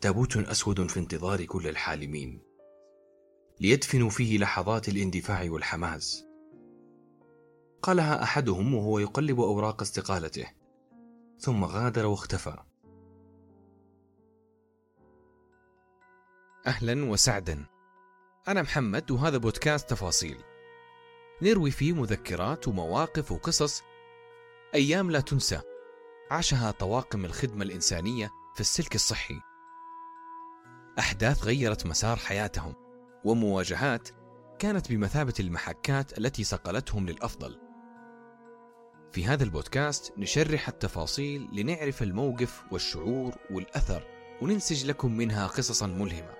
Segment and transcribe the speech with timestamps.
[0.00, 2.42] تابوت أسود في انتظار كل الحالمين
[3.60, 6.24] ليدفنوا فيه لحظات الاندفاع والحماس.
[7.82, 10.46] قالها أحدهم وهو يقلب أوراق استقالته
[11.38, 12.56] ثم غادر واختفى.
[16.66, 17.66] أهلا وسعدا.
[18.48, 20.38] أنا محمد وهذا بودكاست تفاصيل.
[21.42, 23.82] نروي فيه مذكرات ومواقف وقصص
[24.74, 25.60] أيام لا تنسى.
[26.30, 29.49] عاشها طواقم الخدمة الإنسانية في السلك الصحي.
[31.00, 32.74] أحداث غيرت مسار حياتهم
[33.24, 34.08] ومواجهات
[34.58, 37.58] كانت بمثابة المحكات التي صقلتهم للأفضل.
[39.12, 44.06] في هذا البودكاست نشرح التفاصيل لنعرف الموقف والشعور والأثر
[44.42, 46.34] وننسج لكم منها قصصا ملهمة.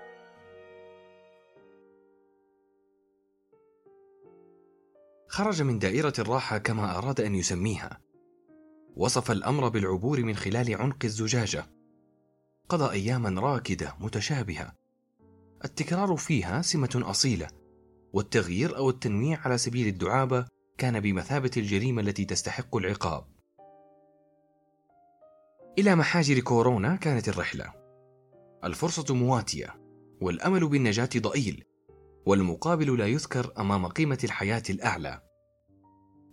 [5.27, 8.01] خرج من دائرة الراحة كما أراد أن يسميها.
[8.95, 11.80] وصف الأمر بالعبور من خلال عنق الزجاجة.
[12.71, 14.73] قضى أياما راكدة متشابهة.
[15.65, 17.47] التكرار فيها سمة أصيلة
[18.13, 20.45] والتغيير أو التنويع على سبيل الدعابة
[20.77, 23.25] كان بمثابة الجريمة التي تستحق العقاب.
[25.79, 27.73] إلى محاجر كورونا كانت الرحلة.
[28.63, 29.81] الفرصة مواتية
[30.21, 31.63] والأمل بالنجاة ضئيل
[32.25, 35.21] والمقابل لا يذكر أمام قيمة الحياة الأعلى.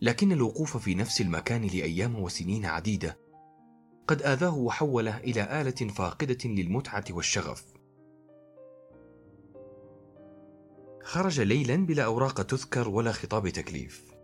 [0.03, 3.28] لكن الوقوف في نفس المكان لأيام وسنين عديدة
[4.09, 7.65] قد آذاه وحوله إلى آلة فاقدة للمتعة والشغف.
[11.03, 14.15] خرج ليلا بلا أوراق تذكر ولا خطاب تكليف.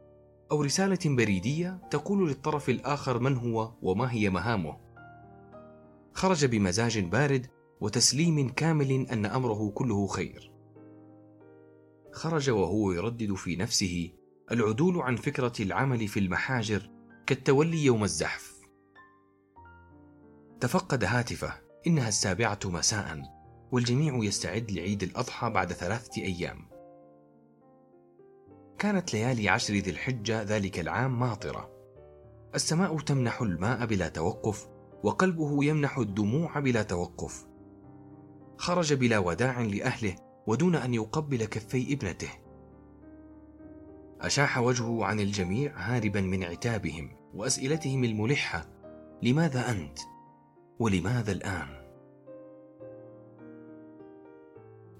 [0.52, 4.76] أو رسالة بريدية تقول للطرف الآخر من هو وما هي مهامه.
[6.12, 7.46] خرج بمزاج بارد
[7.80, 10.52] وتسليم كامل أن أمره كله خير.
[12.12, 14.10] خرج وهو يردد في نفسه
[14.52, 16.90] العدول عن فكرة العمل في المحاجر
[17.26, 18.53] كالتولي يوم الزحف.
[20.60, 21.64] تفقد هاتفه.
[21.86, 23.22] إنها السابعة مساء
[23.72, 26.68] والجميع يستعد لعيد الأضحى بعد ثلاثة أيام.
[28.78, 31.70] كانت ليالي عشر ذي الحجة ذلك العام ماطرة.
[32.54, 34.68] السماء تمنح الماء بلا توقف
[35.02, 37.46] وقلبه يمنح الدموع بلا توقف.
[38.58, 40.14] خرج بلا وداع لأهله
[40.46, 42.30] ودون أن يقبل كفي ابنته.
[44.20, 48.66] أشاح وجهه عن الجميع هاربا من عتابهم وأسئلتهم الملحة
[49.22, 49.98] لماذا أنت؟
[50.78, 51.68] ولماذا الآن؟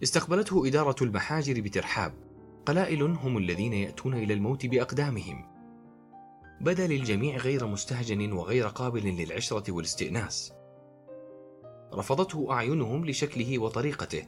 [0.02, 2.12] استقبلته إدارة المحاجر بترحاب.
[2.66, 5.44] قلائل هم الذين يأتون إلى الموت بأقدامهم.
[6.60, 10.52] بدا للجميع غير مستهجن وغير قابل للعشرة والاستئناس.
[11.94, 14.24] رفضته أعينهم لشكله وطريقته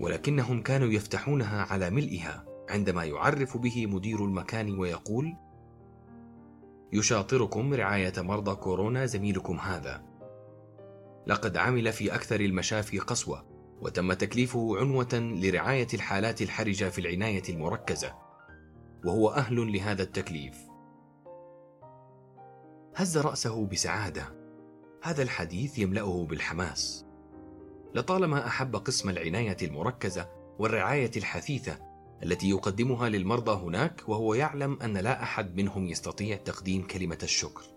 [0.00, 5.36] ولكنهم كانوا يفتحونها على ملئها عندما يعرف به مدير المكان ويقول
[6.92, 10.13] يشاطركم رعاية مرضى كورونا زميلكم هذا.
[11.26, 18.14] لقد عمل في أكثر المشافي قسوة وتم تكليفه عنوة لرعاية الحالات الحرجة في العناية المركزة.
[19.04, 20.56] وهو أهل لهذا التكليف.
[22.96, 24.44] هز رأسه بسعادة.
[25.02, 27.06] هذا الحديث يملأه بالحماس.
[27.94, 31.78] لطالما أحب قسم العناية المركزة والرعاية الحثيثة
[32.22, 37.73] التي يقدمها للمرضى هناك وهو يعلم أن لا أحد منهم يستطيع تقديم كلمة الشكر.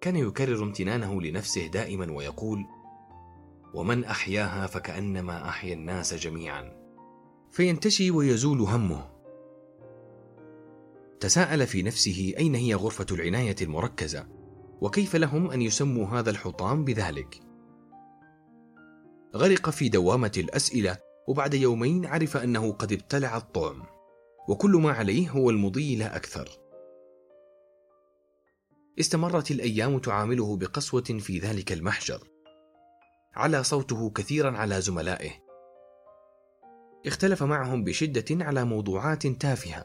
[0.00, 2.66] كان يكرر امتنانه لنفسه دائما ويقول
[3.74, 6.72] ومن أحياها فكأنما أحيا الناس جميعا.
[7.50, 9.10] فينتشي ويزول همه.
[11.20, 14.26] تساءل في نفسه أين هي غرفة العناية المركزة
[14.80, 17.40] وكيف لهم أن يسموا هذا الحطام بذلك؟
[19.36, 20.96] غرق في دوامة الأسئلة
[21.28, 23.82] وبعد يومين عرف أنه قد ابتلع الطعم
[24.48, 26.67] وكل ما عليه هو المضي لا أكثر.
[29.00, 32.28] استمرت الأيام تعامله بقسوة في ذلك المحجر.
[33.34, 35.30] علا صوته كثيرا على زملائه.
[37.06, 39.84] اختلف معهم بشدة على موضوعات تافهة.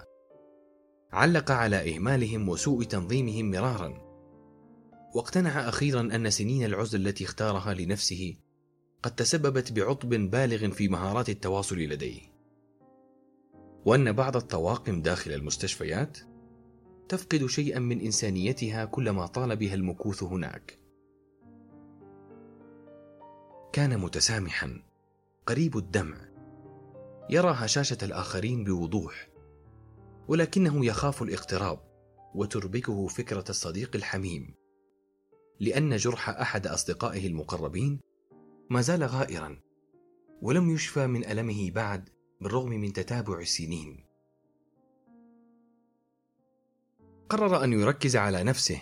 [1.11, 4.03] علق على إهمالهم وسوء تنظيمهم مرارا.
[5.15, 8.35] واقتنع أخيرا أن سنين العزله التي اختارها لنفسه
[9.03, 12.21] قد تسببت بعطب بالغ في مهارات التواصل لديه.
[13.85, 16.17] وأن بعض الطواقم داخل المستشفيات
[17.13, 20.79] تفقد شيئا من إنسانيتها كلما طال بها المكوث هناك.
[23.73, 24.83] كان متسامحا.
[25.45, 26.17] قريب الدمع.
[27.29, 29.29] يرى هشاشه الآخرين بوضوح.
[30.27, 31.79] ولكنه يخاف الاقتراب
[32.35, 34.55] وتربكه فكرة الصديق الحميم.
[35.59, 37.99] لأن جرح أحد أصدقائه المقربين
[38.69, 39.59] ما زال غائرا.
[40.41, 42.09] ولم يشفى من ألمه بعد
[42.41, 44.12] بالرغم من تتابع السنين.
[47.33, 48.81] قرر أن يركز على نفسه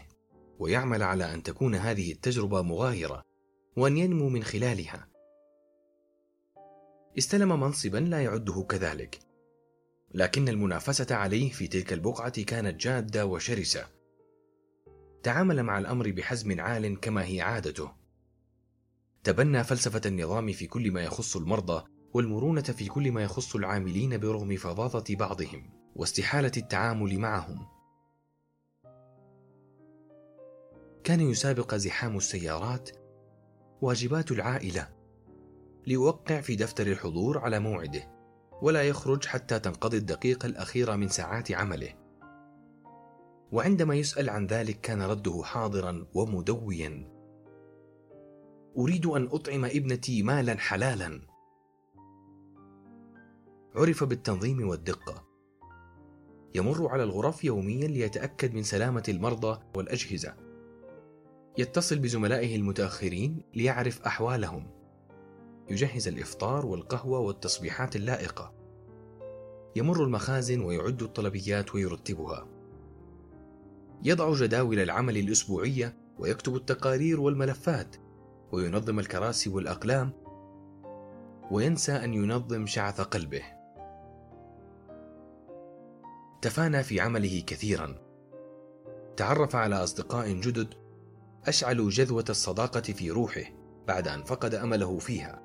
[0.59, 3.21] ويعمل على أن تكون هذه التجربة مغايرة
[3.77, 5.07] وأن ينمو من خلالها.
[7.17, 9.19] استلم منصبا لا يعده كذلك
[10.13, 13.87] لكن المنافسة عليه في تلك البقعة كانت جادة وشرسة.
[15.23, 17.91] تعامل مع الأمر بحزم عال كما هي عادته.
[19.23, 21.83] تبنى فلسفة النظام في كل ما يخص المرضى
[22.13, 27.80] والمرونة في كل ما يخص العاملين برغم فظاظة بعضهم واستحالة التعامل معهم.
[31.03, 32.89] كان يسابق زحام السيارات
[33.81, 34.89] واجبات العائلة
[35.87, 38.21] ليوقع في دفتر الحضور على موعده
[38.61, 41.93] ولا يخرج حتى تنقضي الدقيقة الأخيرة من ساعات عمله.
[43.51, 47.11] وعندما يسأل عن ذلك كان رده حاضرا ومدويا.
[48.77, 51.21] أريد أن أطعم ابنتي مالا حلالا.
[53.75, 55.27] عرف بالتنظيم والدقة.
[56.55, 60.50] يمر على الغرف يوميا ليتأكد من سلامة المرضى والأجهزة.
[61.57, 64.67] يتصل بزملائه المتأخرين ليعرف أحوالهم.
[65.69, 68.53] يجهز الإفطار والقهوة والتصبيحات اللائقة.
[69.75, 72.47] يمر المخازن ويعد الطلبيات ويرتبها.
[74.03, 77.95] يضع جداول العمل الأسبوعية ويكتب التقارير والملفات.
[78.51, 80.11] وينظم الكراسي والأقلام.
[81.51, 83.43] وينسى أن ينظم شعث قلبه.
[86.41, 87.95] تفانى في عمله كثيرا.
[89.17, 90.80] تعرف على أصدقاء جدد
[91.47, 93.43] أشعلوا جذوة الصداقة في روحه
[93.87, 95.41] بعد أن فقد أمله فيها.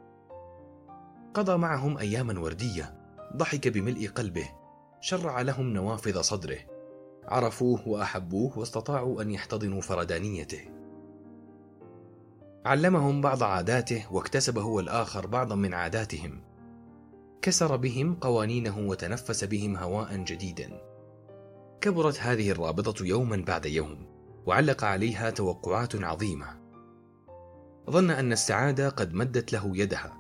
[1.35, 2.97] قضى معهم أياما وردية.
[3.37, 4.49] ضحك بملء قلبه.
[5.01, 6.59] شرع لهم نوافذ صدره.
[7.25, 10.61] عرفوه وأحبوه واستطاعوا أن يحتضنوا فردانيته
[12.65, 16.41] علمهم بعض عاداته واكتسب هو الآخر بعضا من عاداتهم.
[17.43, 20.81] كسر بهم قوانينه وتنفس بهم هواء جديدا.
[21.81, 24.16] كبرت هذه الرابطة يوما بعد يوم.
[24.47, 26.61] وعلق عليها توقعات عظيمة.
[27.91, 30.17] ظن أن السعادة قد مدت له يدها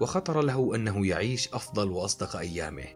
[0.00, 2.86] وخطر له أنه يعيش أفضل وأصدق أيامه.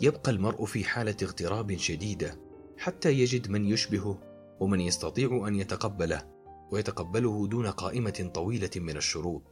[0.00, 2.38] يبقى المرء في حالة اغتراب شديدة
[2.78, 4.18] حتى يجد من يشبهه
[4.60, 6.22] ومن يستطيع أن يتقبله
[6.70, 9.42] ويتقبله دون قائمة طويلة من الشروط.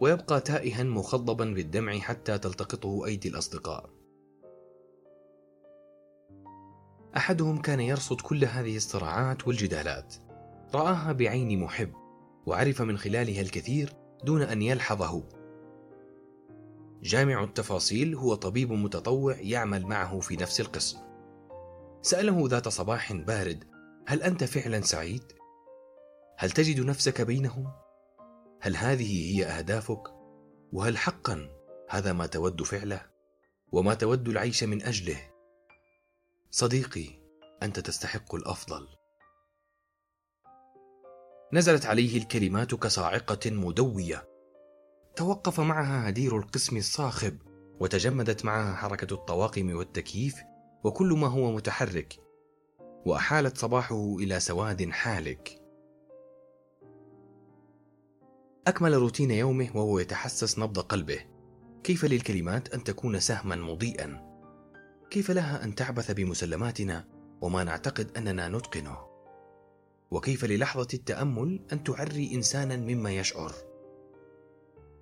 [0.00, 3.95] ويبقى تائها مخضبا بالدمع حتى تلتقطه أيدي الأصدقاء.
[7.16, 10.14] أحدهم كان يرصد كل هذه الصراعات والجدالات.
[10.74, 11.92] رآها بعين محب
[12.46, 13.92] وعرف من خلالها الكثير
[14.24, 15.22] دون أن يلحظه.
[17.02, 20.98] جامع التفاصيل هو طبيب متطوع يعمل معه في نفس القسم.
[22.02, 23.64] سأله ذات صباح بارد
[24.06, 25.22] هل أنت فعلا سعيد؟
[26.38, 27.72] هل تجد نفسك بينهم؟
[28.60, 30.02] هل هذه هي أهدافك؟
[30.72, 31.48] وهل حقا
[31.88, 33.00] هذا ما تود فعله؟
[33.72, 35.35] وما تود العيش من أجله؟
[36.50, 37.08] صديقي
[37.62, 38.88] أنت تستحق الأفضل.
[41.52, 44.28] نزلت عليه الكلمات كصاعقة مدوية.
[45.16, 47.38] توقف معها هدير القسم الصاخب
[47.80, 50.36] وتجمدت معها حركة الطواقم والتكييف
[50.84, 52.14] وكل ما هو متحرك.
[53.06, 55.62] وأحالت صباحه إلى سواد حالك.
[58.66, 61.20] أكمل روتين يومه وهو يتحسس نبض قلبه.
[61.84, 64.25] كيف للكلمات أن تكون سهما مضيئا؟
[65.10, 67.08] كيف لها أن تعبث بمسلماتنا
[67.40, 68.98] وما نعتقد أننا نتقنه؟
[70.10, 73.54] وكيف للحظة التأمل أن تعري إنسانا مما يشعر؟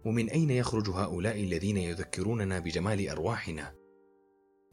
[0.05, 3.75] ومن أين يخرج هؤلاء الذين يذكروننا بجمال أرواحنا؟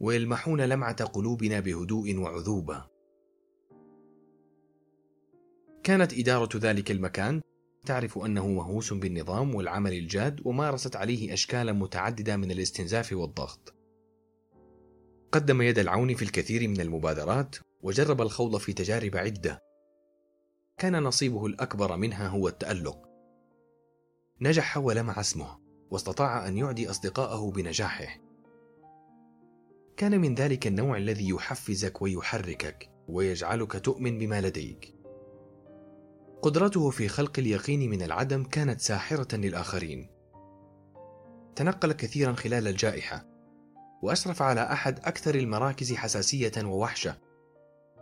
[0.00, 2.86] ويلمحون لمعة قلوبنا بهدوء وعذوبة
[5.84, 7.40] كانت إدارة ذلك المكان
[7.86, 13.81] تعرف أنه مهووس بالنظام والعمل الجاد ومارست عليه أشكالا متعددة من الاستنزاف والضغط.
[15.32, 19.62] قدم يد العون في الكثير من المبادرات وجرب الخوض في تجارب عدة.
[20.78, 23.08] كان نصيبه الأكبر منها هو التألق.
[24.40, 25.58] نجح ولمع اسمه
[25.90, 28.20] واستطاع أن يعدي أصدقاءه بنجاحه.
[29.96, 34.94] كان من ذلك النوع الذي يحفزك ويحركك ويجعلك تؤمن بما لديك.
[36.42, 40.10] قدرته في خلق اليقين من العدم كانت ساحرة للآخرين.
[41.56, 43.31] تنقل كثيرا خلال الجائحة،
[44.02, 47.18] وأشرف على أحد أكثر المراكز حساسية ووحشة.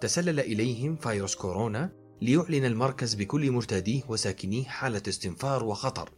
[0.00, 1.92] تسلل إليهم فيروس كورونا
[2.22, 6.10] ليعلن المركز بكل مرتاديه وساكنيه حالة استنفار وخطر.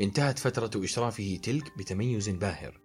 [0.00, 2.80] انتهت فترة إشرافه تلك بتميز باهر،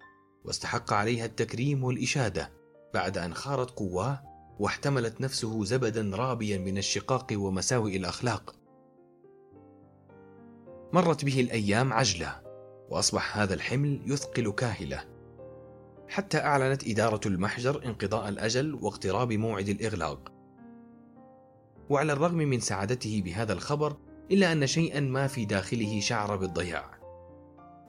[0.46, 2.52] واستحق عليها التكريم والإشادة
[2.94, 4.24] بعد أن خارت قواه
[4.60, 8.56] واحتملت نفسه زبدا رابيا من الشقاق ومساوئ الأخلاق
[10.94, 12.42] مرت به الأيام عجلة
[12.90, 15.13] وأصبح هذا الحمل يثقل كاهلة
[16.14, 20.34] حتى أعلنت إدارة المحجر انقضاء الأجل واقتراب موعد الإغلاق.
[21.90, 23.98] وعلى الرغم من سعادته بهذا الخبر
[24.32, 27.00] إلا أن شيئا ما في داخله شعر بالضياع.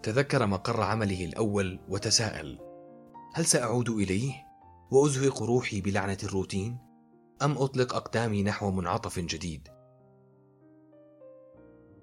[0.03, 2.59] تذكر مقر عمله الأول وتساءل
[3.35, 4.33] هل سأعود إليه
[4.91, 6.79] وأزهق روحي بلعنة الروتين؟
[7.43, 9.69] أم أطلق أقدامي نحو منعطف جديد؟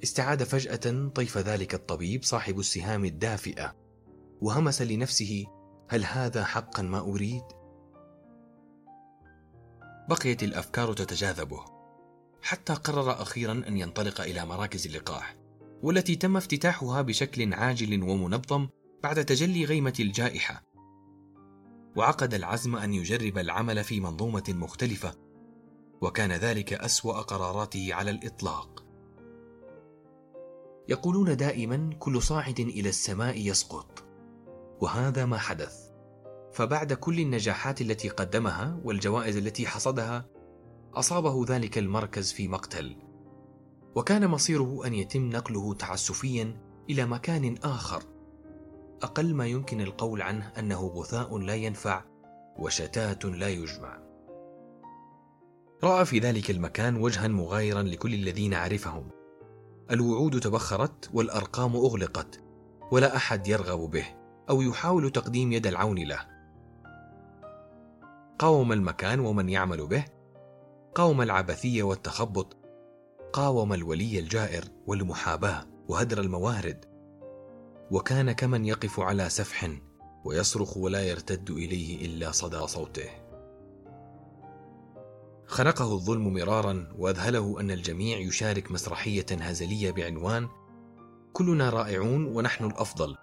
[0.03, 3.75] استعاد فجأة طيف ذلك الطبيب صاحب السهام الدافئة
[4.41, 5.45] وهمس لنفسه
[5.91, 7.43] هل هذا حقا ما أريد؟
[10.09, 11.65] بقيت الأفكار تتجاذبه.
[12.41, 15.35] حتى قرر أخيرا أن ينطلق إلى مراكز اللقاح
[15.83, 18.67] والتي تم افتتاحها بشكل عاجل ومنظم
[19.03, 20.63] بعد تجلي غيمة الجائحة.
[21.95, 25.13] وعقد العزم أن يجرب العمل في منظومة مختلفة
[26.01, 28.85] وكان ذلك أسوأ قراراته على الإطلاق.
[30.89, 34.10] يقولون دائما كل صاعد إلى السماء يسقط.
[34.81, 35.91] وهذا ما حدث.
[36.53, 40.25] فبعد كل النجاحات التي قدمها والجوائز التي حصدها
[40.93, 42.97] أصابه ذلك المركز في مقتل.
[43.95, 48.03] وكان مصيره أن يتم نقله تعسفيا إلى مكان آخر.
[49.01, 52.03] أقل ما يمكن القول عنه أنه غثاء لا ينفع
[52.59, 53.99] وشتات لا يجمع.
[55.83, 59.09] رأى في ذلك المكان وجها مغايرا لكل الذين عرفهم.
[59.91, 62.43] الوعود تبخرت والأرقام أغلقت
[62.91, 64.20] ولا أحد يرغب به.
[64.49, 66.19] أو يحاول تقديم يد العون له.
[68.39, 70.05] قاوم المكان ومن يعمل به.
[70.95, 72.57] قاوم العبثية والتخبط.
[73.33, 76.85] قاوم الولي الجائر والمحاباة وهدر الموارد.
[77.91, 79.69] وكان كمن يقف على سفح
[80.25, 83.09] ويصرخ ولا يرتد إليه إلا صدى صوته.
[85.51, 90.47] خنقه الظلم مرارا وأذهله أن الجميع يشارك مسرحية هزلية بعنوان
[91.33, 93.17] كلنا رائعون ونحن الأفضل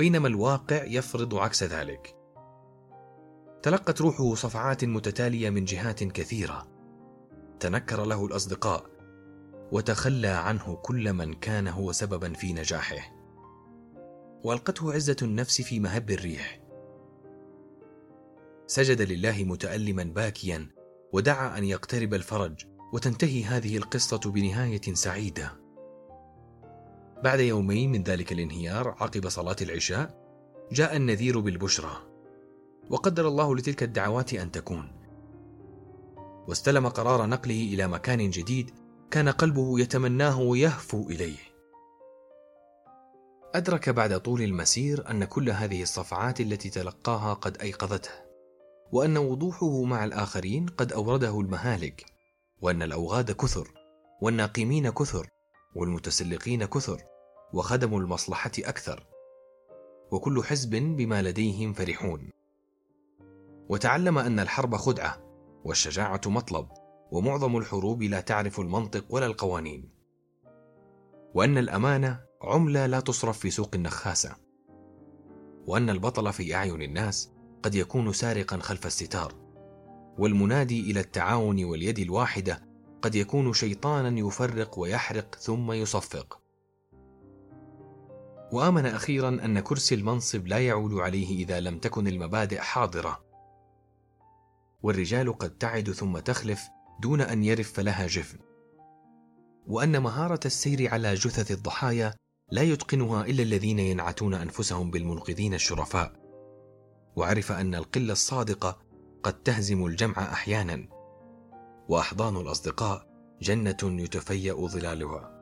[0.00, 2.16] بينما الواقع يفرض عكس ذلك.
[3.62, 6.68] تلقت روحه صفعات متتالية من جهات كثيرة.
[7.60, 8.86] تنكر له الأصدقاء
[9.72, 12.96] وتخلى عنه كل من كان هو سببا في نجاحه.
[14.44, 16.60] والقته عزة النفس في مهب الريح.
[18.66, 20.68] سجد لله متالما باكيا
[21.12, 25.59] ودعا أن يقترب الفرج وتنتهي هذه القصة بنهاية سعيدة.
[27.24, 30.20] بعد يومين من ذلك الانهيار عقب صلاة العشاء
[30.72, 31.96] جاء النذير بالبشرى
[32.90, 34.92] وقدر الله لتلك الدعوات أن تكون.
[36.48, 38.70] واستلم قرار نقله إلى مكان جديد
[39.10, 41.38] كان قلبه يتمناه ويهفو إليه.
[43.54, 48.10] أدرك بعد طول المسير أن كل هذه الصفعات التي تلقاها قد أيقظته
[48.92, 52.04] وأن وضوحه مع الآخرين قد أورده المهالك
[52.60, 53.68] وأن الأوغاد كثر
[54.22, 55.28] والناقمين كثر
[55.76, 57.09] والمتسلقين كثر
[57.52, 59.06] وخدموا المصلحة أكثر.
[60.10, 62.30] وكل حزب بما لديهم فرحون.
[63.68, 65.22] وتعلم أن الحرب خدعة
[65.64, 66.68] والشجاعة مطلب
[67.12, 69.90] ومعظم الحروب لا تعرف المنطق ولا القوانين.
[71.34, 74.36] وأن الأمانة عملة لا تصرف في سوق النخاسة.
[75.66, 79.34] وأن البطل في أعين الناس قد يكون سارقا خلف الستار.
[80.18, 82.62] والمنادي إلى التعاون واليد الواحدة
[83.02, 86.39] قد يكون شيطانا يفرق ويحرق ثم يصفق.
[88.52, 93.24] وآمن أخيرا أن كرسي المنصب لا يعول عليه إذا لم تكن المبادئ حاضرة.
[94.82, 96.60] والرجال قد تعد ثم تخلف
[97.02, 98.38] دون أن يرف لها جفن.
[99.66, 102.14] وأن مهارة السير على جثث الضحايا
[102.50, 106.12] لا يتقنها إلا الذين ينعتون أنفسهم بالمنقذين الشرفاء.
[107.16, 108.78] وعرف أن القلة الصادقة
[109.22, 110.88] قد تهزم الجمع أحيانا.
[111.88, 113.06] وأحضان الأصدقاء
[113.42, 115.39] جنة يتفيأ ظلالها.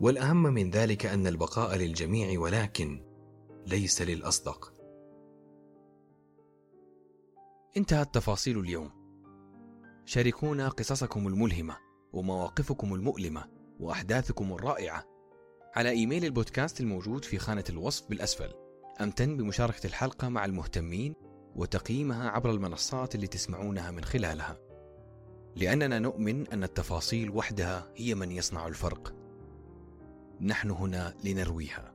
[0.00, 3.04] والأهم من ذلك أن البقاء للجميع ولكن
[3.66, 4.74] ليس للأصدق.
[7.76, 8.90] انتهت تفاصيل اليوم.
[10.04, 11.76] شاركونا قصصكم الملهمة
[12.12, 13.44] ومواقفكم المؤلمة
[13.80, 15.04] وأحداثكم الرائعة
[15.76, 18.54] على إيميل البودكاست الموجود في خانة الوصف بالأسفل.
[19.00, 21.14] أمتن بمشاركة الحلقة مع المهتمين
[21.56, 24.58] وتقييمها عبر المنصات اللي تسمعونها من خلالها.
[25.56, 29.23] لأننا نؤمن أن التفاصيل وحدها هي من يصنع الفرق.
[30.40, 31.93] نحن هنا لنرويها.